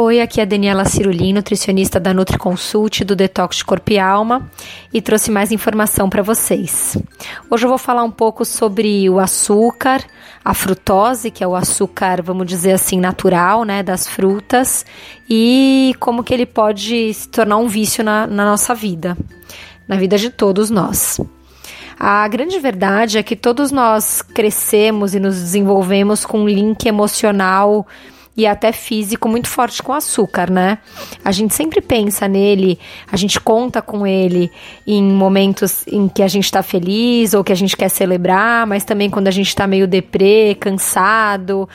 Oi, 0.00 0.20
aqui 0.20 0.38
é 0.38 0.44
a 0.44 0.46
Daniela 0.46 0.84
Cirulim, 0.84 1.32
nutricionista 1.32 1.98
da 1.98 2.14
NutriConsult 2.14 3.02
do 3.04 3.16
Detox 3.16 3.56
de 3.56 3.64
Corpo 3.64 3.90
e 3.90 3.98
Alma 3.98 4.48
e 4.94 5.02
trouxe 5.02 5.28
mais 5.28 5.50
informação 5.50 6.08
para 6.08 6.22
vocês. 6.22 6.96
Hoje 7.50 7.64
eu 7.64 7.68
vou 7.68 7.78
falar 7.78 8.04
um 8.04 8.10
pouco 8.12 8.44
sobre 8.44 9.10
o 9.10 9.18
açúcar, 9.18 10.00
a 10.44 10.54
frutose, 10.54 11.32
que 11.32 11.42
é 11.42 11.48
o 11.48 11.56
açúcar, 11.56 12.22
vamos 12.22 12.46
dizer 12.46 12.74
assim, 12.74 13.00
natural, 13.00 13.64
né, 13.64 13.82
das 13.82 14.06
frutas 14.06 14.86
e 15.28 15.92
como 15.98 16.22
que 16.22 16.32
ele 16.32 16.46
pode 16.46 17.12
se 17.12 17.28
tornar 17.28 17.56
um 17.56 17.66
vício 17.66 18.04
na, 18.04 18.24
na 18.24 18.44
nossa 18.44 18.76
vida, 18.76 19.18
na 19.88 19.96
vida 19.96 20.16
de 20.16 20.30
todos 20.30 20.70
nós. 20.70 21.20
A 21.98 22.28
grande 22.28 22.56
verdade 22.60 23.18
é 23.18 23.22
que 23.24 23.34
todos 23.34 23.72
nós 23.72 24.22
crescemos 24.22 25.12
e 25.16 25.18
nos 25.18 25.34
desenvolvemos 25.34 26.24
com 26.24 26.42
um 26.42 26.48
link 26.48 26.86
emocional 26.86 27.84
e 28.38 28.46
até 28.46 28.70
físico 28.70 29.28
muito 29.28 29.48
forte 29.48 29.82
com 29.82 29.92
açúcar, 29.92 30.48
né? 30.48 30.78
A 31.24 31.32
gente 31.32 31.52
sempre 31.52 31.80
pensa 31.80 32.28
nele, 32.28 32.78
a 33.10 33.16
gente 33.16 33.40
conta 33.40 33.82
com 33.82 34.06
ele 34.06 34.48
em 34.86 35.02
momentos 35.02 35.84
em 35.88 36.06
que 36.06 36.22
a 36.22 36.28
gente 36.28 36.44
está 36.44 36.62
feliz 36.62 37.34
ou 37.34 37.42
que 37.42 37.50
a 37.50 37.56
gente 37.56 37.76
quer 37.76 37.88
celebrar, 37.88 38.64
mas 38.64 38.84
também 38.84 39.10
quando 39.10 39.26
a 39.26 39.32
gente 39.32 39.48
está 39.48 39.66
meio 39.66 39.88
deprê, 39.88 40.54
cansado. 40.54 41.68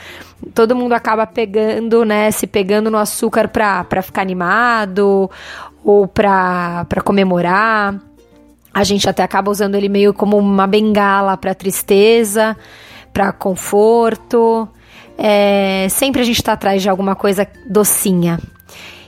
Todo 0.56 0.74
mundo 0.74 0.94
acaba 0.94 1.28
pegando, 1.28 2.06
né? 2.06 2.32
Se 2.32 2.48
pegando 2.48 2.90
no 2.90 2.98
açúcar 2.98 3.50
para 3.50 4.02
ficar 4.02 4.22
animado 4.22 5.30
ou 5.84 6.08
para 6.08 6.88
comemorar. 7.04 8.00
A 8.74 8.86
gente 8.86 9.10
até 9.10 9.22
acaba 9.22 9.52
usando 9.52 9.76
ele 9.76 9.90
meio 9.90 10.14
como 10.14 10.38
uma 10.38 10.66
bengala 10.66 11.36
para 11.36 11.54
tristeza, 11.54 12.56
para 13.12 13.34
conforto. 13.34 14.70
É, 15.18 15.88
sempre 15.90 16.22
a 16.22 16.26
gente 16.26 16.38
está 16.38 16.54
atrás 16.54 16.82
de 16.82 16.90
alguma 16.90 17.16
coisa 17.16 17.48
docinha. 17.68 18.40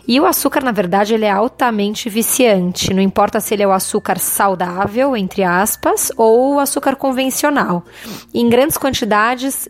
E 0.08 0.20
o 0.20 0.26
açúcar, 0.26 0.64
na 0.64 0.72
verdade, 0.72 1.16
ele 1.16 1.26
é 1.26 1.32
altamente 1.32 2.10
viciante. 2.10 2.94
Não 2.94 3.02
importa 3.02 3.40
se 3.40 3.56
ele 3.56 3.64
é 3.64 3.68
o 3.68 3.72
açúcar 3.72 4.20
saudável, 4.20 5.18
entre 5.18 5.44
aspas, 5.44 6.12
ou 6.16 6.56
o 6.56 6.60
açúcar 6.60 6.96
convencional. 6.96 7.84
Em 8.32 8.48
grandes 8.48 8.78
quantidades, 8.78 9.68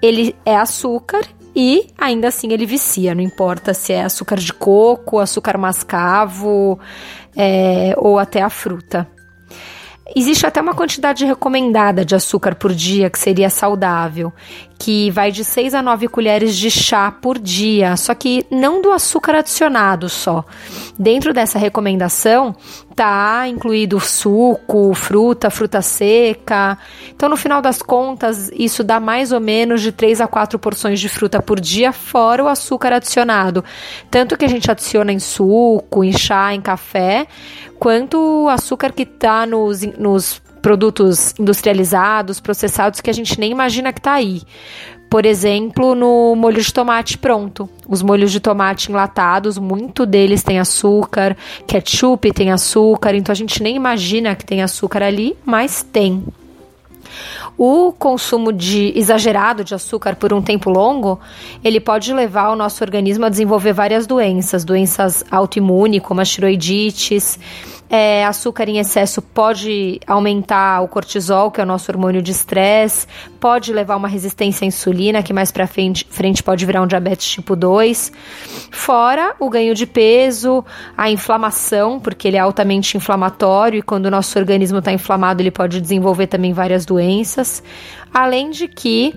ele 0.00 0.34
é 0.44 0.56
açúcar 0.56 1.22
e 1.54 1.88
ainda 1.98 2.28
assim 2.28 2.50
ele 2.50 2.64
vicia. 2.64 3.14
Não 3.14 3.22
importa 3.22 3.74
se 3.74 3.92
é 3.92 4.04
açúcar 4.04 4.36
de 4.36 4.54
coco, 4.54 5.18
açúcar 5.18 5.58
mascavo 5.58 6.78
é, 7.36 7.94
ou 7.98 8.18
até 8.18 8.40
a 8.40 8.48
fruta. 8.48 9.06
Existe 10.16 10.46
até 10.46 10.60
uma 10.60 10.74
quantidade 10.74 11.24
recomendada 11.24 12.04
de 12.04 12.14
açúcar 12.14 12.54
por 12.54 12.74
dia 12.74 13.08
que 13.08 13.18
seria 13.18 13.48
saudável, 13.48 14.32
que 14.84 15.10
vai 15.10 15.32
de 15.32 15.42
6 15.42 15.72
a 15.72 15.80
9 15.80 16.08
colheres 16.08 16.54
de 16.54 16.70
chá 16.70 17.10
por 17.10 17.38
dia, 17.38 17.96
só 17.96 18.14
que 18.14 18.44
não 18.50 18.82
do 18.82 18.92
açúcar 18.92 19.36
adicionado 19.36 20.10
só. 20.10 20.44
Dentro 20.98 21.32
dessa 21.32 21.58
recomendação 21.58 22.54
tá 22.94 23.48
incluído 23.48 23.98
suco, 23.98 24.92
fruta, 24.92 25.48
fruta 25.48 25.80
seca. 25.80 26.76
Então, 27.08 27.30
no 27.30 27.36
final 27.36 27.62
das 27.62 27.80
contas, 27.80 28.50
isso 28.54 28.84
dá 28.84 29.00
mais 29.00 29.32
ou 29.32 29.40
menos 29.40 29.80
de 29.80 29.90
3 29.90 30.20
a 30.20 30.26
4 30.26 30.58
porções 30.58 31.00
de 31.00 31.08
fruta 31.08 31.40
por 31.40 31.58
dia, 31.58 31.90
fora 31.90 32.44
o 32.44 32.48
açúcar 32.48 32.92
adicionado. 32.92 33.64
Tanto 34.10 34.36
que 34.36 34.44
a 34.44 34.48
gente 34.48 34.70
adiciona 34.70 35.10
em 35.10 35.18
suco, 35.18 36.04
em 36.04 36.12
chá, 36.12 36.54
em 36.54 36.60
café, 36.60 37.26
quanto 37.78 38.18
o 38.18 38.48
açúcar 38.50 38.92
que 38.92 39.04
está 39.04 39.46
nos, 39.46 39.80
nos 39.98 40.43
produtos 40.64 41.34
industrializados, 41.38 42.40
processados, 42.40 43.02
que 43.02 43.10
a 43.10 43.12
gente 43.12 43.38
nem 43.38 43.50
imagina 43.50 43.92
que 43.92 44.00
está 44.00 44.14
aí. 44.14 44.40
Por 45.10 45.26
exemplo, 45.26 45.94
no 45.94 46.34
molho 46.34 46.62
de 46.62 46.72
tomate 46.72 47.18
pronto. 47.18 47.68
Os 47.86 48.00
molhos 48.00 48.32
de 48.32 48.40
tomate 48.40 48.90
enlatados, 48.90 49.58
muito 49.58 50.06
deles 50.06 50.42
tem 50.42 50.58
açúcar, 50.58 51.36
ketchup 51.66 52.32
tem 52.32 52.50
açúcar, 52.50 53.14
então 53.14 53.30
a 53.30 53.36
gente 53.36 53.62
nem 53.62 53.76
imagina 53.76 54.34
que 54.34 54.42
tem 54.42 54.62
açúcar 54.62 55.02
ali, 55.02 55.36
mas 55.44 55.82
tem. 55.82 56.24
O 57.58 57.92
consumo 57.92 58.50
de 58.50 58.90
exagerado 58.96 59.62
de 59.62 59.74
açúcar 59.74 60.16
por 60.16 60.32
um 60.32 60.40
tempo 60.40 60.70
longo, 60.70 61.20
ele 61.62 61.78
pode 61.78 62.10
levar 62.14 62.50
o 62.50 62.56
nosso 62.56 62.82
organismo 62.82 63.26
a 63.26 63.28
desenvolver 63.28 63.74
várias 63.74 64.06
doenças, 64.06 64.64
doenças 64.64 65.22
autoimunes, 65.30 66.00
como 66.00 66.22
a 66.22 66.24
tiroidites. 66.24 67.38
É, 67.88 68.24
açúcar 68.24 68.68
em 68.68 68.78
excesso 68.78 69.20
pode 69.20 70.00
aumentar 70.06 70.82
o 70.82 70.88
cortisol, 70.88 71.50
que 71.50 71.60
é 71.60 71.64
o 71.64 71.66
nosso 71.66 71.90
hormônio 71.92 72.22
de 72.22 72.32
estresse, 72.32 73.06
pode 73.38 73.72
levar 73.72 73.96
uma 73.96 74.08
resistência 74.08 74.64
à 74.64 74.66
insulina, 74.66 75.22
que 75.22 75.32
mais 75.32 75.52
para 75.52 75.66
frente, 75.66 76.06
frente 76.10 76.42
pode 76.42 76.64
virar 76.64 76.82
um 76.82 76.86
diabetes 76.86 77.26
tipo 77.30 77.54
2. 77.54 78.12
Fora 78.70 79.34
o 79.38 79.50
ganho 79.50 79.74
de 79.74 79.86
peso, 79.86 80.64
a 80.96 81.10
inflamação, 81.10 82.00
porque 82.00 82.26
ele 82.26 82.36
é 82.36 82.40
altamente 82.40 82.96
inflamatório 82.96 83.78
e 83.78 83.82
quando 83.82 84.06
o 84.06 84.10
nosso 84.10 84.38
organismo 84.38 84.78
está 84.78 84.92
inflamado, 84.92 85.42
ele 85.42 85.50
pode 85.50 85.80
desenvolver 85.80 86.26
também 86.26 86.52
várias 86.52 86.84
doenças. 86.86 87.62
Além 88.14 88.50
de 88.50 88.68
que 88.68 89.12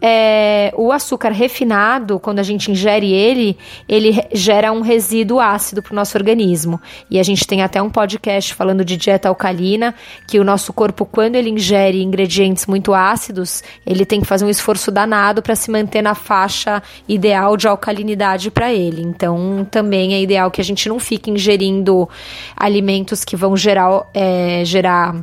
é, 0.00 0.72
o 0.74 0.90
açúcar 0.90 1.28
refinado, 1.30 2.18
quando 2.18 2.38
a 2.38 2.42
gente 2.42 2.70
ingere 2.70 3.12
ele, 3.12 3.58
ele 3.86 4.24
gera 4.32 4.72
um 4.72 4.80
resíduo 4.80 5.38
ácido 5.38 5.82
para 5.82 5.92
o 5.92 5.94
nosso 5.94 6.16
organismo. 6.16 6.80
E 7.10 7.18
a 7.18 7.22
gente 7.22 7.46
tem 7.46 7.62
até 7.62 7.82
um 7.82 7.90
podcast 8.08 8.54
falando 8.54 8.84
de 8.84 8.96
dieta 8.96 9.28
alcalina, 9.28 9.94
que 10.26 10.38
o 10.38 10.44
nosso 10.44 10.72
corpo, 10.72 11.04
quando 11.04 11.36
ele 11.36 11.50
ingere 11.50 12.02
ingredientes 12.02 12.66
muito 12.66 12.94
ácidos, 12.94 13.62
ele 13.84 14.06
tem 14.06 14.20
que 14.20 14.26
fazer 14.26 14.46
um 14.46 14.48
esforço 14.48 14.90
danado 14.90 15.42
para 15.42 15.54
se 15.54 15.70
manter 15.70 16.00
na 16.00 16.14
faixa 16.14 16.82
ideal 17.06 17.56
de 17.56 17.68
alcalinidade 17.68 18.50
para 18.50 18.72
ele. 18.72 19.02
Então, 19.02 19.66
também 19.70 20.14
é 20.14 20.22
ideal 20.22 20.50
que 20.50 20.60
a 20.60 20.64
gente 20.64 20.88
não 20.88 20.98
fique 20.98 21.30
ingerindo 21.30 22.08
alimentos 22.56 23.24
que 23.24 23.36
vão 23.36 23.54
gerar, 23.56 24.08
é, 24.14 24.62
gerar 24.64 25.22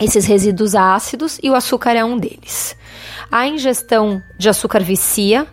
esses 0.00 0.24
resíduos 0.24 0.74
ácidos 0.74 1.38
e 1.40 1.50
o 1.50 1.54
açúcar 1.54 1.92
é 1.92 2.04
um 2.04 2.18
deles. 2.18 2.76
A 3.30 3.46
ingestão 3.46 4.20
de 4.36 4.48
açúcar 4.48 4.80
vicia, 4.80 5.46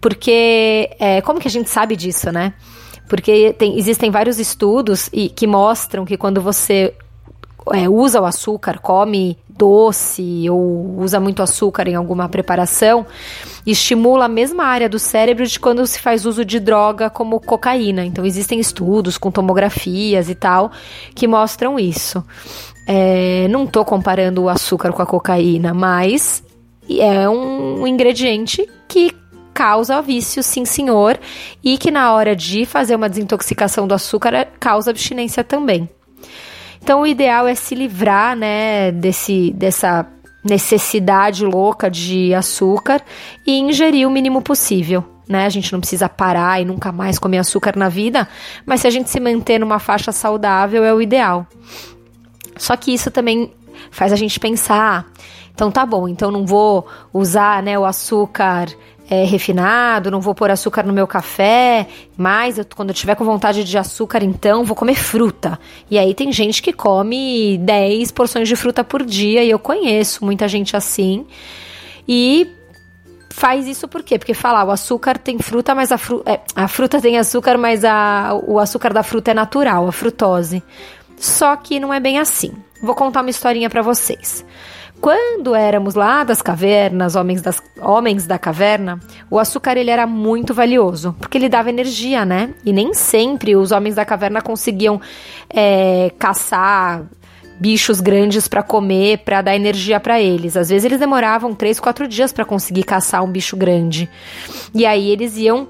porque 0.00 0.90
é, 1.00 1.20
como 1.22 1.40
que 1.40 1.48
a 1.48 1.50
gente 1.50 1.68
sabe 1.68 1.96
disso, 1.96 2.30
né? 2.30 2.54
Porque 3.08 3.54
tem, 3.54 3.78
existem 3.78 4.10
vários 4.10 4.38
estudos 4.38 5.08
e, 5.12 5.28
que 5.28 5.46
mostram 5.46 6.04
que 6.04 6.16
quando 6.16 6.40
você 6.40 6.94
é, 7.72 7.88
usa 7.88 8.20
o 8.20 8.24
açúcar, 8.24 8.78
come 8.78 9.36
doce 9.48 10.48
ou 10.48 11.00
usa 11.00 11.18
muito 11.18 11.42
açúcar 11.42 11.88
em 11.88 11.96
alguma 11.96 12.28
preparação, 12.28 13.04
estimula 13.66 14.26
a 14.26 14.28
mesma 14.28 14.64
área 14.64 14.88
do 14.88 14.98
cérebro 14.98 15.44
de 15.44 15.58
quando 15.58 15.84
se 15.86 15.98
faz 15.98 16.24
uso 16.24 16.44
de 16.44 16.60
droga 16.60 17.10
como 17.10 17.40
cocaína. 17.40 18.04
Então 18.04 18.24
existem 18.24 18.60
estudos 18.60 19.18
com 19.18 19.30
tomografias 19.30 20.30
e 20.30 20.34
tal 20.34 20.70
que 21.14 21.26
mostram 21.26 21.78
isso. 21.78 22.24
É, 22.86 23.48
não 23.48 23.64
estou 23.64 23.84
comparando 23.84 24.44
o 24.44 24.48
açúcar 24.48 24.92
com 24.92 25.02
a 25.02 25.06
cocaína, 25.06 25.74
mas 25.74 26.42
é 26.88 27.28
um 27.28 27.86
ingrediente 27.86 28.66
que 28.86 29.12
causa 29.58 30.00
vício, 30.00 30.40
sim 30.40 30.64
senhor, 30.64 31.18
e 31.64 31.76
que 31.76 31.90
na 31.90 32.12
hora 32.12 32.36
de 32.36 32.64
fazer 32.64 32.94
uma 32.94 33.08
desintoxicação 33.08 33.88
do 33.88 33.94
açúcar 33.94 34.32
é, 34.32 34.44
causa 34.60 34.92
abstinência 34.92 35.42
também. 35.42 35.90
Então 36.80 37.00
o 37.00 37.06
ideal 37.06 37.44
é 37.48 37.56
se 37.56 37.74
livrar, 37.74 38.36
né, 38.36 38.92
desse 38.92 39.50
dessa 39.50 40.06
necessidade 40.44 41.44
louca 41.44 41.90
de 41.90 42.32
açúcar 42.32 43.02
e 43.44 43.58
ingerir 43.58 44.06
o 44.06 44.10
mínimo 44.12 44.40
possível. 44.40 45.04
Né? 45.28 45.44
A 45.44 45.48
gente 45.48 45.72
não 45.72 45.80
precisa 45.80 46.08
parar 46.08 46.62
e 46.62 46.64
nunca 46.64 46.92
mais 46.92 47.18
comer 47.18 47.38
açúcar 47.38 47.76
na 47.76 47.88
vida, 47.88 48.28
mas 48.64 48.82
se 48.82 48.86
a 48.86 48.90
gente 48.90 49.10
se 49.10 49.18
manter 49.18 49.58
numa 49.58 49.80
faixa 49.80 50.12
saudável 50.12 50.84
é 50.84 50.94
o 50.94 51.02
ideal. 51.02 51.44
Só 52.56 52.76
que 52.76 52.94
isso 52.94 53.10
também 53.10 53.52
faz 53.90 54.12
a 54.12 54.16
gente 54.16 54.38
pensar, 54.38 55.04
então 55.52 55.72
tá 55.72 55.84
bom, 55.84 56.06
então 56.08 56.30
não 56.30 56.46
vou 56.46 56.86
usar 57.12 57.60
né, 57.64 57.76
o 57.76 57.84
açúcar 57.84 58.68
é, 59.10 59.24
refinado, 59.24 60.10
não 60.10 60.20
vou 60.20 60.34
pôr 60.34 60.50
açúcar 60.50 60.82
no 60.82 60.92
meu 60.92 61.06
café, 61.06 61.86
mas 62.16 62.58
eu, 62.58 62.66
quando 62.76 62.90
eu 62.90 62.94
tiver 62.94 63.14
com 63.14 63.24
vontade 63.24 63.64
de 63.64 63.78
açúcar, 63.78 64.22
então 64.22 64.64
vou 64.64 64.76
comer 64.76 64.96
fruta. 64.96 65.58
E 65.90 65.98
aí 65.98 66.14
tem 66.14 66.30
gente 66.30 66.62
que 66.62 66.72
come 66.72 67.56
10 67.58 68.10
porções 68.12 68.48
de 68.48 68.54
fruta 68.54 68.84
por 68.84 69.04
dia, 69.04 69.42
e 69.42 69.50
eu 69.50 69.58
conheço 69.58 70.24
muita 70.24 70.46
gente 70.46 70.76
assim. 70.76 71.26
E 72.06 72.48
faz 73.30 73.66
isso 73.66 73.88
por 73.88 74.02
quê? 74.02 74.18
Porque 74.18 74.34
fala, 74.34 74.60
ah, 74.60 74.64
o 74.64 74.70
açúcar 74.70 75.16
tem 75.16 75.38
fruta, 75.38 75.74
mas 75.74 75.90
a, 75.90 75.96
fru 75.96 76.22
é, 76.26 76.40
a 76.54 76.68
fruta 76.68 77.00
tem 77.00 77.16
açúcar, 77.16 77.56
mas 77.56 77.84
a, 77.84 78.38
o 78.46 78.58
açúcar 78.58 78.92
da 78.92 79.02
fruta 79.02 79.30
é 79.30 79.34
natural, 79.34 79.88
a 79.88 79.92
frutose. 79.92 80.62
Só 81.16 81.56
que 81.56 81.80
não 81.80 81.92
é 81.92 81.98
bem 81.98 82.18
assim. 82.18 82.52
Vou 82.82 82.94
contar 82.94 83.22
uma 83.22 83.30
historinha 83.30 83.70
para 83.70 83.82
vocês. 83.82 84.44
Quando 85.00 85.54
éramos 85.54 85.94
lá 85.94 86.24
das 86.24 86.42
cavernas, 86.42 87.14
homens, 87.14 87.40
das, 87.40 87.62
homens 87.80 88.26
da 88.26 88.38
caverna, 88.38 88.98
o 89.30 89.38
açúcar 89.38 89.76
ele 89.76 89.90
era 89.90 90.06
muito 90.06 90.52
valioso, 90.52 91.14
porque 91.20 91.38
ele 91.38 91.48
dava 91.48 91.70
energia, 91.70 92.24
né? 92.24 92.54
E 92.64 92.72
nem 92.72 92.92
sempre 92.92 93.54
os 93.54 93.70
homens 93.70 93.94
da 93.94 94.04
caverna 94.04 94.42
conseguiam 94.42 95.00
é, 95.48 96.10
caçar 96.18 97.04
bichos 97.60 98.00
grandes 98.00 98.48
para 98.48 98.62
comer, 98.62 99.18
para 99.18 99.42
dar 99.42 99.54
energia 99.54 100.00
para 100.00 100.20
eles. 100.20 100.56
Às 100.56 100.68
vezes 100.68 100.84
eles 100.84 100.98
demoravam 100.98 101.54
três, 101.54 101.78
quatro 101.78 102.06
dias 102.06 102.32
para 102.32 102.44
conseguir 102.44 102.84
caçar 102.84 103.22
um 103.22 103.30
bicho 103.30 103.56
grande. 103.56 104.08
E 104.74 104.84
aí 104.86 105.10
eles 105.10 105.36
iam 105.36 105.68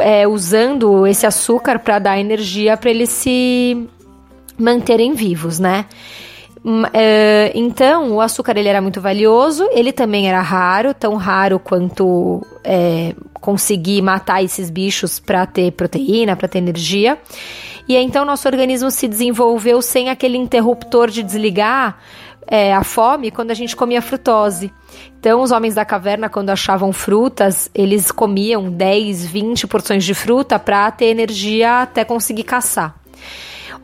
é, 0.00 0.26
usando 0.26 1.06
esse 1.06 1.26
açúcar 1.26 1.78
para 1.78 1.98
dar 1.98 2.18
energia 2.18 2.76
para 2.76 2.90
eles 2.90 3.10
se 3.10 3.86
manterem 4.58 5.14
vivos, 5.14 5.58
né? 5.58 5.86
É, 6.92 7.50
então, 7.54 8.12
o 8.12 8.20
açúcar 8.20 8.56
ele 8.56 8.68
era 8.68 8.80
muito 8.80 9.00
valioso, 9.00 9.68
ele 9.72 9.92
também 9.92 10.28
era 10.28 10.40
raro, 10.40 10.94
tão 10.94 11.16
raro 11.16 11.58
quanto 11.58 12.46
é, 12.62 13.14
conseguir 13.40 14.00
matar 14.02 14.42
esses 14.42 14.70
bichos 14.70 15.18
para 15.18 15.44
ter 15.44 15.72
proteína, 15.72 16.36
para 16.36 16.46
ter 16.46 16.58
energia. 16.58 17.18
E 17.88 17.96
então 17.96 18.24
nosso 18.24 18.46
organismo 18.46 18.90
se 18.90 19.08
desenvolveu 19.08 19.82
sem 19.82 20.08
aquele 20.08 20.38
interruptor 20.38 21.10
de 21.10 21.22
desligar 21.22 21.98
é, 22.46 22.72
a 22.72 22.84
fome 22.84 23.30
quando 23.30 23.50
a 23.50 23.54
gente 23.54 23.74
comia 23.74 24.00
frutose. 24.00 24.72
Então, 25.18 25.40
os 25.40 25.50
homens 25.50 25.74
da 25.74 25.84
caverna, 25.84 26.28
quando 26.28 26.50
achavam 26.50 26.92
frutas, 26.92 27.70
eles 27.74 28.10
comiam 28.10 28.70
10, 28.70 29.24
20 29.26 29.66
porções 29.66 30.04
de 30.04 30.14
fruta 30.14 30.58
para 30.58 30.90
ter 30.90 31.06
energia 31.06 31.82
até 31.82 32.04
conseguir 32.04 32.42
caçar. 32.42 32.94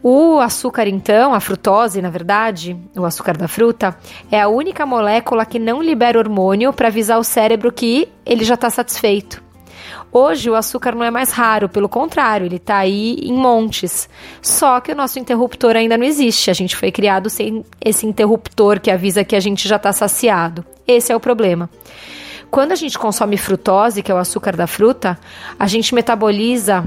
O 0.02 0.38
açúcar, 0.38 0.86
então, 0.86 1.34
a 1.34 1.40
frutose, 1.40 2.00
na 2.00 2.10
verdade, 2.10 2.76
o 2.96 3.04
açúcar 3.04 3.36
da 3.36 3.48
fruta, 3.48 3.96
é 4.30 4.40
a 4.40 4.48
única 4.48 4.86
molécula 4.86 5.44
que 5.44 5.58
não 5.58 5.82
libera 5.82 6.18
hormônio 6.18 6.72
para 6.72 6.88
avisar 6.88 7.18
o 7.18 7.24
cérebro 7.24 7.72
que 7.72 8.08
ele 8.24 8.44
já 8.44 8.54
está 8.54 8.70
satisfeito. 8.70 9.42
Hoje 10.10 10.48
o 10.48 10.54
açúcar 10.54 10.94
não 10.94 11.04
é 11.04 11.10
mais 11.10 11.32
raro, 11.32 11.68
pelo 11.68 11.88
contrário, 11.88 12.46
ele 12.46 12.56
está 12.56 12.78
aí 12.78 13.16
em 13.22 13.34
montes. 13.34 14.08
Só 14.40 14.80
que 14.80 14.92
o 14.92 14.94
nosso 14.94 15.18
interruptor 15.18 15.76
ainda 15.76 15.98
não 15.98 16.04
existe. 16.04 16.50
A 16.50 16.54
gente 16.54 16.74
foi 16.74 16.90
criado 16.90 17.28
sem 17.28 17.64
esse 17.80 18.06
interruptor 18.06 18.80
que 18.80 18.90
avisa 18.90 19.24
que 19.24 19.36
a 19.36 19.40
gente 19.40 19.68
já 19.68 19.76
está 19.76 19.92
saciado. 19.92 20.64
Esse 20.86 21.12
é 21.12 21.16
o 21.16 21.20
problema. 21.20 21.68
Quando 22.50 22.72
a 22.72 22.74
gente 22.74 22.98
consome 22.98 23.36
frutose, 23.36 24.02
que 24.02 24.10
é 24.10 24.14
o 24.14 24.18
açúcar 24.18 24.56
da 24.56 24.66
fruta, 24.66 25.18
a 25.58 25.66
gente 25.66 25.94
metaboliza 25.94 26.86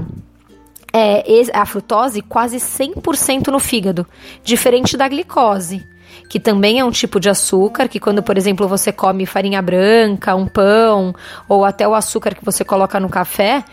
é, 0.92 1.24
a 1.52 1.64
frutose 1.64 2.20
quase 2.20 2.58
100% 2.58 3.48
no 3.48 3.58
fígado, 3.58 4.06
diferente 4.44 4.96
da 4.96 5.08
glicose, 5.08 5.86
que 6.28 6.38
também 6.38 6.78
é 6.78 6.84
um 6.84 6.90
tipo 6.90 7.18
de 7.18 7.30
açúcar 7.30 7.88
que 7.88 7.98
quando, 7.98 8.22
por 8.22 8.36
exemplo, 8.36 8.68
você 8.68 8.92
come 8.92 9.26
farinha 9.26 9.62
branca, 9.62 10.34
um 10.34 10.46
pão 10.46 11.14
ou 11.48 11.64
até 11.64 11.86
o 11.88 11.94
açúcar 11.94 12.34
que 12.34 12.44
você 12.44 12.64
coloca 12.64 13.00
no 13.00 13.08
café, 13.08 13.64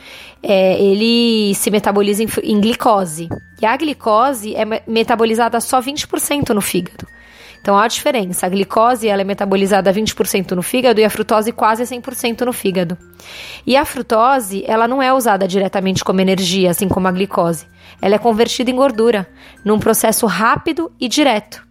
é, 0.41 0.81
ele 0.81 1.53
se 1.55 1.69
metaboliza 1.69 2.23
em, 2.23 2.27
em 2.43 2.61
glicose. 2.61 3.27
E 3.61 3.65
a 3.65 3.75
glicose 3.75 4.55
é 4.55 4.65
metabolizada 4.87 5.59
só 5.59 5.81
20% 5.81 6.49
no 6.49 6.61
fígado. 6.61 7.05
Então 7.61 7.77
há 7.77 7.87
diferença. 7.87 8.45
A 8.45 8.49
glicose 8.49 9.07
ela 9.07 9.21
é 9.21 9.25
metabolizada 9.25 9.93
20% 9.93 10.51
no 10.51 10.61
fígado 10.61 10.99
e 10.99 11.03
a 11.03 11.09
frutose 11.09 11.51
quase 11.51 11.83
100% 11.83 12.41
no 12.41 12.53
fígado. 12.53 12.97
E 13.65 13.75
a 13.75 13.85
frutose 13.85 14.63
ela 14.65 14.87
não 14.87 15.01
é 15.01 15.13
usada 15.13 15.47
diretamente 15.47 16.03
como 16.03 16.21
energia, 16.21 16.71
assim 16.71 16.87
como 16.87 17.07
a 17.07 17.11
glicose. 17.11 17.67
Ela 18.01 18.15
é 18.15 18.19
convertida 18.19 18.71
em 18.71 18.75
gordura, 18.75 19.27
num 19.63 19.79
processo 19.79 20.25
rápido 20.25 20.91
e 20.99 21.07
direto. 21.07 21.67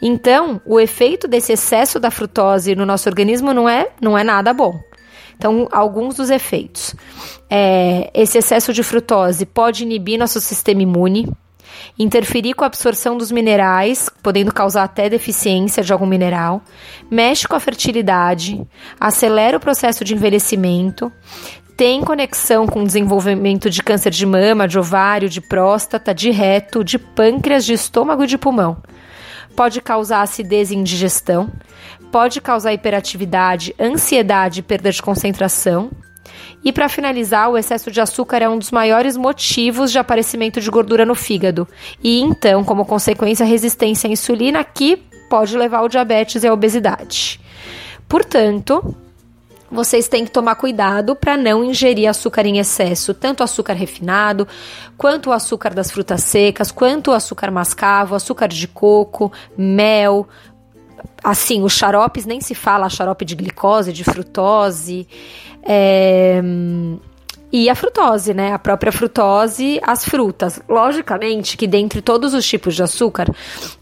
Então, 0.00 0.60
o 0.66 0.80
efeito 0.80 1.28
desse 1.28 1.52
excesso 1.52 2.00
da 2.00 2.10
frutose 2.10 2.74
no 2.74 2.84
nosso 2.84 3.08
organismo 3.08 3.54
não 3.54 3.68
é, 3.68 3.88
não 4.00 4.18
é 4.18 4.24
nada 4.24 4.52
bom. 4.52 4.80
Então, 5.36 5.68
alguns 5.72 6.16
dos 6.16 6.30
efeitos. 6.30 6.94
É, 7.48 8.10
esse 8.14 8.38
excesso 8.38 8.72
de 8.72 8.82
frutose 8.82 9.46
pode 9.46 9.84
inibir 9.84 10.18
nosso 10.18 10.40
sistema 10.40 10.82
imune, 10.82 11.28
interferir 11.98 12.54
com 12.54 12.64
a 12.64 12.66
absorção 12.66 13.16
dos 13.16 13.30
minerais, 13.30 14.08
podendo 14.22 14.52
causar 14.52 14.84
até 14.84 15.08
deficiência 15.08 15.82
de 15.82 15.92
algum 15.92 16.06
mineral, 16.06 16.62
mexe 17.10 17.46
com 17.46 17.56
a 17.56 17.60
fertilidade, 17.60 18.60
acelera 18.98 19.56
o 19.56 19.60
processo 19.60 20.04
de 20.04 20.14
envelhecimento, 20.14 21.12
tem 21.76 22.02
conexão 22.02 22.66
com 22.66 22.82
o 22.82 22.86
desenvolvimento 22.86 23.70
de 23.70 23.82
câncer 23.82 24.10
de 24.10 24.26
mama, 24.26 24.68
de 24.68 24.78
ovário, 24.78 25.28
de 25.28 25.40
próstata, 25.40 26.14
de 26.14 26.30
reto, 26.30 26.84
de 26.84 26.98
pâncreas, 26.98 27.64
de 27.64 27.72
estômago 27.72 28.24
e 28.24 28.26
de 28.26 28.38
pulmão. 28.38 28.76
Pode 29.56 29.80
causar 29.80 30.22
acidez 30.22 30.70
e 30.70 30.76
indigestão, 30.76 31.50
pode 32.10 32.40
causar 32.40 32.72
hiperatividade, 32.72 33.74
ansiedade 33.80 34.60
e 34.60 34.62
perda 34.62 34.90
de 34.90 35.02
concentração, 35.02 35.90
e 36.64 36.72
para 36.72 36.88
finalizar, 36.88 37.50
o 37.50 37.58
excesso 37.58 37.90
de 37.90 38.00
açúcar 38.00 38.42
é 38.42 38.48
um 38.48 38.58
dos 38.58 38.70
maiores 38.70 39.16
motivos 39.16 39.90
de 39.90 39.98
aparecimento 39.98 40.60
de 40.60 40.70
gordura 40.70 41.04
no 41.04 41.14
fígado. 41.14 41.66
E 42.02 42.20
então, 42.20 42.62
como 42.62 42.84
consequência, 42.84 43.44
resistência 43.44 44.08
à 44.08 44.12
insulina, 44.12 44.62
que 44.62 44.96
pode 45.28 45.56
levar 45.56 45.78
ao 45.78 45.88
diabetes 45.88 46.44
e 46.44 46.46
à 46.46 46.52
obesidade. 46.52 47.40
Portanto, 48.08 48.94
vocês 49.72 50.06
têm 50.06 50.24
que 50.26 50.30
tomar 50.30 50.54
cuidado 50.56 51.16
para 51.16 51.34
não 51.34 51.64
ingerir 51.64 52.06
açúcar 52.06 52.44
em 52.44 52.58
excesso, 52.58 53.14
tanto 53.14 53.42
açúcar 53.42 53.72
refinado, 53.72 54.46
quanto 54.98 55.30
o 55.30 55.32
açúcar 55.32 55.72
das 55.72 55.90
frutas 55.90 56.22
secas, 56.22 56.70
quanto 56.70 57.10
o 57.10 57.14
açúcar 57.14 57.50
mascavo, 57.50 58.14
açúcar 58.14 58.48
de 58.48 58.68
coco, 58.68 59.32
mel. 59.56 60.28
Assim, 61.22 61.62
os 61.62 61.72
xaropes 61.72 62.26
nem 62.26 62.40
se 62.40 62.54
fala 62.54 62.88
xarope 62.88 63.24
de 63.24 63.34
glicose, 63.34 63.92
de 63.92 64.04
frutose. 64.04 65.06
É, 65.62 66.42
e 67.52 67.68
a 67.68 67.74
frutose, 67.74 68.32
né? 68.32 68.54
A 68.54 68.58
própria 68.58 68.90
frutose, 68.90 69.78
as 69.82 70.04
frutas. 70.04 70.58
Logicamente 70.66 71.54
que 71.56 71.66
dentre 71.66 72.00
todos 72.00 72.32
os 72.32 72.46
tipos 72.46 72.74
de 72.74 72.82
açúcar, 72.82 73.28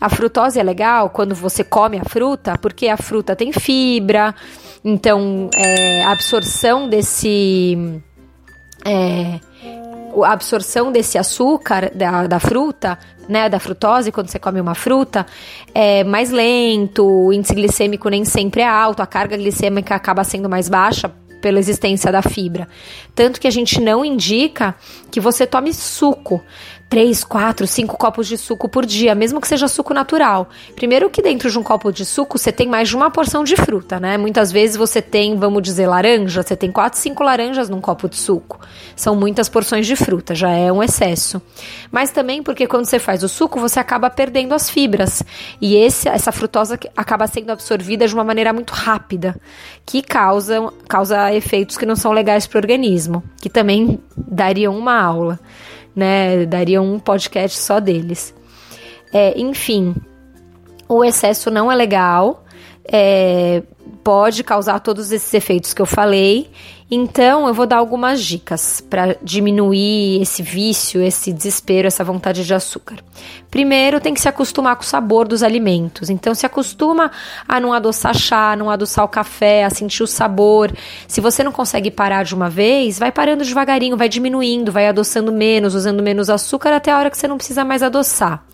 a 0.01 0.09
frutose 0.09 0.59
é 0.59 0.63
legal 0.63 1.09
quando 1.09 1.37
você 1.37 1.63
come 1.63 1.97
a 1.97 2.05
fruta, 2.05 2.59
porque 2.59 2.89
a 2.89 2.97
fruta 2.97 3.37
tem 3.37 3.53
fibra, 3.53 4.35
então 4.85 5.49
é, 5.55 6.03
a 6.03 6.11
absorção 6.11 6.89
desse. 6.89 8.03
É, 8.85 9.39
a 10.25 10.33
absorção 10.33 10.91
desse 10.93 11.19
açúcar 11.19 11.91
da, 11.95 12.27
da 12.27 12.41
fruta, 12.41 12.99
né, 13.29 13.49
da 13.49 13.61
frutose, 13.61 14.11
quando 14.11 14.29
você 14.29 14.39
come 14.39 14.61
uma 14.61 14.75
fruta, 14.75 15.25
é 15.75 16.03
mais 16.05 16.31
lento, 16.31 17.07
o 17.07 17.33
índice 17.33 17.55
glicêmico 17.55 18.09
nem 18.09 18.25
sempre 18.25 18.63
é 18.63 18.69
alto, 18.69 19.03
a 19.03 19.07
carga 19.07 19.37
glicêmica 19.37 19.95
acaba 19.95 20.25
sendo 20.25 20.49
mais 20.49 20.69
baixa 20.69 21.11
pela 21.41 21.59
existência 21.59 22.13
da 22.13 22.23
fibra. 22.23 22.69
Tanto 23.15 23.41
que 23.41 23.47
a 23.47 23.51
gente 23.51 23.81
não 23.81 24.05
indica 24.05 24.75
que 25.11 25.21
você 25.21 25.47
tome 25.47 25.73
suco. 25.73 26.43
3, 26.91 27.23
4, 27.23 27.69
5 27.69 27.97
copos 27.97 28.27
de 28.27 28.37
suco 28.37 28.69
por 28.69 28.85
dia, 28.85 29.15
mesmo 29.15 29.41
que 29.41 29.47
seja 29.47 29.69
suco 29.69 29.95
natural. 29.95 30.49
Primeiro 30.75 31.09
que 31.09 31.23
dentro 31.23 31.49
de 31.49 31.57
um 31.57 31.63
copo 31.63 31.93
de 31.93 32.05
suco 32.05 32.37
você 32.37 32.51
tem 32.51 32.67
mais 32.67 32.89
de 32.89 32.97
uma 32.97 33.09
porção 33.13 33.45
de 33.45 33.55
fruta, 33.55 34.01
né? 34.01 34.19
Muitas 34.19 34.51
vezes 34.51 34.77
você 34.77 35.01
tem, 35.01 35.37
vamos 35.37 35.63
dizer, 35.63 35.87
laranja, 35.87 36.43
você 36.43 36.57
tem 36.57 36.73
4, 36.73 36.99
5 36.99 37.23
laranjas 37.23 37.69
num 37.69 37.81
copo 37.81 38.09
de 38.09 38.17
suco. 38.17 38.59
São 38.97 39.15
muitas 39.15 39.49
porções 39.49 39.87
de 39.87 39.95
fruta, 39.95 40.35
já 40.35 40.51
é 40.51 40.73
um 40.73 40.83
excesso. 40.83 41.41
Mas 41.93 42.11
também 42.11 42.43
porque 42.43 42.67
quando 42.67 42.87
você 42.87 42.99
faz 42.99 43.23
o 43.23 43.29
suco, 43.29 43.61
você 43.61 43.79
acaba 43.79 44.11
perdendo 44.11 44.53
as 44.53 44.69
fibras. 44.69 45.23
E 45.61 45.77
esse, 45.77 46.09
essa 46.09 46.33
frutosa 46.33 46.77
acaba 46.97 47.29
sendo 47.29 47.53
absorvida 47.53 48.09
de 48.09 48.15
uma 48.15 48.25
maneira 48.25 48.53
muito 48.53 48.73
rápida, 48.73 49.41
que 49.87 50.03
causa, 50.03 50.73
causa 50.89 51.33
efeitos 51.33 51.79
que 51.79 51.87
não 51.87 51.95
são 51.95 52.11
legais 52.11 52.49
para 52.49 52.57
o 52.57 52.61
organismo, 52.61 53.23
que 53.41 53.49
também 53.49 54.01
dariam 54.17 54.77
uma 54.77 55.01
aula 55.01 55.39
né? 56.01 56.47
Daria 56.47 56.81
um 56.81 56.99
podcast 56.99 57.59
só 57.59 57.79
deles. 57.79 58.35
É, 59.13 59.39
enfim, 59.39 59.95
o 60.89 61.05
excesso 61.05 61.51
não 61.51 61.71
é 61.71 61.75
legal, 61.75 62.45
é, 62.91 63.63
pode 64.03 64.43
causar 64.43 64.81
todos 64.81 65.13
esses 65.13 65.33
efeitos 65.35 65.75
que 65.75 65.83
eu 65.83 65.87
falei. 65.87 66.51
Então, 66.93 67.47
eu 67.47 67.55
vou 67.55 67.67
dar 67.67 67.77
algumas 67.77 68.21
dicas 68.21 68.81
para 68.81 69.17
diminuir 69.23 70.21
esse 70.21 70.43
vício, 70.43 71.01
esse 71.01 71.33
desespero, 71.33 71.87
essa 71.87 72.03
vontade 72.03 72.45
de 72.45 72.53
açúcar. 72.53 72.97
Primeiro, 73.49 74.01
tem 74.01 74.13
que 74.13 74.21
se 74.21 74.29
acostumar 74.29 74.75
com 74.75 74.83
o 74.83 74.87
sabor 74.87 75.29
dos 75.29 75.45
alimentos. 75.45 76.11
Então, 76.11 76.35
se 76.35 76.45
acostuma 76.45 77.13
a 77.47 77.61
não 77.61 77.73
adoçar 77.73 78.17
chá, 78.17 78.57
não 78.57 78.69
adoçar 78.69 79.05
o 79.05 79.09
café, 79.09 79.65
a 79.65 79.71
sentir 79.71 80.03
o 80.03 80.07
sabor. 80.07 80.73
Se 81.07 81.21
você 81.21 81.45
não 81.45 81.53
consegue 81.53 81.93
parar 81.93 82.25
de 82.25 82.35
uma 82.35 82.51
vez, 82.51 82.99
vai 82.99 83.13
parando 83.13 83.45
devagarinho, 83.45 83.97
vai 83.97 84.09
diminuindo, 84.09 84.73
vai 84.73 84.89
adoçando 84.89 85.31
menos, 85.31 85.77
usando 85.77 86.03
menos 86.03 86.29
açúcar 86.29 86.73
até 86.73 86.91
a 86.91 86.99
hora 86.99 87.11
que 87.11 87.17
você 87.17 87.29
não 87.29 87.37
precisa 87.37 87.65
mais 87.65 87.85
adoçar. 87.85 88.45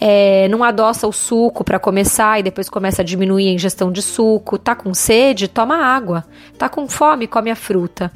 É, 0.00 0.46
não 0.48 0.62
adoça 0.62 1.06
o 1.06 1.12
suco 1.12 1.64
para 1.64 1.78
começar 1.78 2.38
e 2.38 2.42
depois 2.42 2.68
começa 2.68 3.02
a 3.02 3.04
diminuir 3.04 3.48
a 3.48 3.52
ingestão 3.52 3.90
de 3.90 4.02
suco. 4.02 4.58
Tá 4.58 4.74
com 4.74 4.92
sede? 4.92 5.48
Toma 5.48 5.76
água. 5.76 6.24
Tá 6.58 6.68
com 6.68 6.88
fome? 6.88 7.26
Come 7.26 7.50
a 7.50 7.56
fruta. 7.56 8.12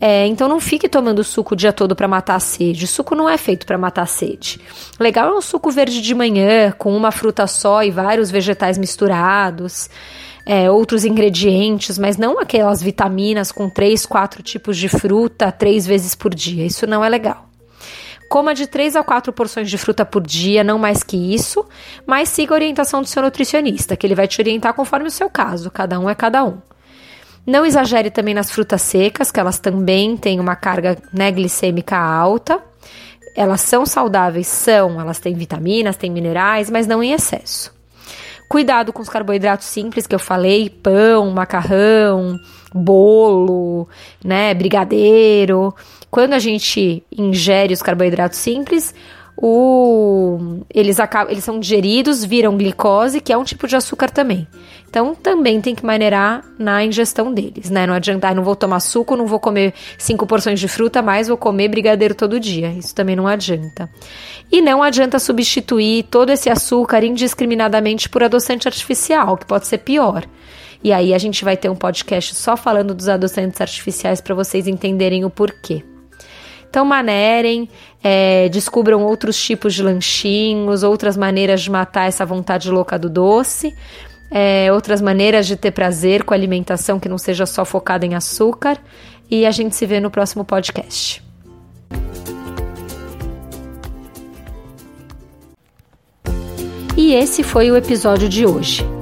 É, 0.00 0.26
então 0.26 0.48
não 0.48 0.58
fique 0.58 0.88
tomando 0.88 1.22
suco 1.22 1.54
o 1.54 1.56
dia 1.56 1.72
todo 1.72 1.94
para 1.94 2.08
matar 2.08 2.34
a 2.34 2.40
sede. 2.40 2.88
Suco 2.88 3.14
não 3.14 3.28
é 3.28 3.38
feito 3.38 3.64
para 3.64 3.78
matar 3.78 4.02
a 4.02 4.06
sede. 4.06 4.60
Legal 4.98 5.28
é 5.28 5.38
um 5.38 5.40
suco 5.40 5.70
verde 5.70 6.02
de 6.02 6.12
manhã 6.12 6.72
com 6.72 6.96
uma 6.96 7.12
fruta 7.12 7.46
só 7.46 7.84
e 7.84 7.90
vários 7.92 8.28
vegetais 8.28 8.76
misturados. 8.76 9.88
É, 10.44 10.68
outros 10.68 11.04
ingredientes, 11.04 12.00
mas 12.00 12.16
não 12.16 12.40
aquelas 12.40 12.82
vitaminas 12.82 13.52
com 13.52 13.70
três, 13.70 14.04
quatro 14.04 14.42
tipos 14.42 14.76
de 14.76 14.88
fruta 14.88 15.52
três 15.52 15.86
vezes 15.86 16.16
por 16.16 16.34
dia. 16.34 16.66
Isso 16.66 16.84
não 16.84 17.04
é 17.04 17.08
legal. 17.08 17.51
Coma 18.32 18.54
de 18.54 18.66
3 18.66 18.96
a 18.96 19.04
4 19.04 19.30
porções 19.30 19.68
de 19.68 19.76
fruta 19.76 20.06
por 20.06 20.22
dia, 20.22 20.64
não 20.64 20.78
mais 20.78 21.02
que 21.02 21.34
isso, 21.34 21.66
mas 22.06 22.30
siga 22.30 22.54
a 22.54 22.56
orientação 22.56 23.02
do 23.02 23.06
seu 23.06 23.22
nutricionista, 23.22 23.94
que 23.94 24.06
ele 24.06 24.14
vai 24.14 24.26
te 24.26 24.40
orientar 24.40 24.72
conforme 24.72 25.06
o 25.06 25.10
seu 25.10 25.28
caso, 25.28 25.70
cada 25.70 26.00
um 26.00 26.08
é 26.08 26.14
cada 26.14 26.42
um. 26.42 26.56
Não 27.46 27.66
exagere 27.66 28.10
também 28.10 28.32
nas 28.32 28.50
frutas 28.50 28.80
secas, 28.80 29.30
que 29.30 29.38
elas 29.38 29.58
também 29.58 30.16
têm 30.16 30.40
uma 30.40 30.56
carga 30.56 30.96
né, 31.12 31.30
glicêmica 31.30 31.98
alta. 31.98 32.58
Elas 33.36 33.60
são 33.60 33.84
saudáveis, 33.84 34.46
são, 34.46 34.98
elas 34.98 35.18
têm 35.18 35.34
vitaminas, 35.34 35.98
têm 35.98 36.10
minerais, 36.10 36.70
mas 36.70 36.86
não 36.86 37.02
em 37.02 37.12
excesso. 37.12 37.70
Cuidado 38.48 38.94
com 38.94 39.02
os 39.02 39.10
carboidratos 39.10 39.66
simples 39.66 40.06
que 40.06 40.14
eu 40.14 40.18
falei, 40.18 40.70
pão, 40.70 41.30
macarrão, 41.32 42.40
bolo, 42.74 43.88
né, 44.24 44.54
brigadeiro. 44.54 45.74
Quando 46.10 46.34
a 46.34 46.38
gente 46.38 47.02
ingere 47.16 47.72
os 47.72 47.82
carboidratos 47.82 48.38
simples, 48.38 48.94
o, 49.36 50.60
eles, 50.72 51.00
acabam, 51.00 51.32
eles 51.32 51.42
são 51.42 51.58
digeridos, 51.58 52.24
viram 52.24 52.56
glicose, 52.56 53.20
que 53.20 53.32
é 53.32 53.36
um 53.36 53.44
tipo 53.44 53.66
de 53.66 53.74
açúcar 53.74 54.10
também. 54.10 54.46
Então 54.88 55.14
também 55.14 55.60
tem 55.60 55.74
que 55.74 55.84
maneirar 55.84 56.44
na 56.58 56.84
ingestão 56.84 57.32
deles, 57.32 57.70
né? 57.70 57.86
Não 57.86 57.94
adianta, 57.94 58.28
ah, 58.28 58.34
não 58.34 58.44
vou 58.44 58.54
tomar 58.54 58.78
suco, 58.80 59.16
não 59.16 59.26
vou 59.26 59.40
comer 59.40 59.72
cinco 59.96 60.26
porções 60.26 60.60
de 60.60 60.68
fruta, 60.68 61.00
mas 61.00 61.28
vou 61.28 61.36
comer 61.36 61.68
brigadeiro 61.68 62.14
todo 62.14 62.38
dia. 62.38 62.68
Isso 62.72 62.94
também 62.94 63.16
não 63.16 63.26
adianta. 63.26 63.88
E 64.50 64.60
não 64.60 64.82
adianta 64.82 65.18
substituir 65.18 66.04
todo 66.04 66.30
esse 66.30 66.50
açúcar 66.50 67.02
indiscriminadamente 67.02 68.08
por 68.10 68.22
adoçante 68.22 68.68
artificial, 68.68 69.38
que 69.38 69.46
pode 69.46 69.66
ser 69.66 69.78
pior. 69.78 70.26
E 70.84 70.92
aí 70.92 71.14
a 71.14 71.18
gente 71.18 71.44
vai 71.44 71.56
ter 71.56 71.68
um 71.68 71.76
podcast 71.76 72.34
só 72.34 72.56
falando 72.56 72.94
dos 72.94 73.08
adoçantes 73.08 73.60
artificiais 73.60 74.20
para 74.20 74.34
vocês 74.34 74.66
entenderem 74.66 75.24
o 75.24 75.30
porquê. 75.30 75.84
Então, 76.68 76.84
manerem, 76.86 77.68
é, 78.02 78.48
descubram 78.48 79.04
outros 79.04 79.40
tipos 79.40 79.74
de 79.74 79.82
lanchinhos, 79.82 80.82
outras 80.82 81.18
maneiras 81.18 81.60
de 81.60 81.70
matar 81.70 82.08
essa 82.08 82.24
vontade 82.24 82.70
louca 82.70 82.98
do 82.98 83.10
doce, 83.10 83.76
é, 84.30 84.72
outras 84.72 85.02
maneiras 85.02 85.46
de 85.46 85.54
ter 85.54 85.70
prazer 85.70 86.24
com 86.24 86.32
a 86.32 86.36
alimentação 86.36 86.98
que 86.98 87.10
não 87.10 87.18
seja 87.18 87.44
só 87.44 87.64
focada 87.64 88.06
em 88.06 88.14
açúcar. 88.14 88.78
E 89.30 89.44
a 89.44 89.50
gente 89.50 89.76
se 89.76 89.84
vê 89.84 90.00
no 90.00 90.10
próximo 90.10 90.44
podcast. 90.44 91.22
E 96.96 97.14
esse 97.14 97.42
foi 97.42 97.70
o 97.70 97.76
episódio 97.76 98.28
de 98.28 98.46
hoje. 98.46 99.01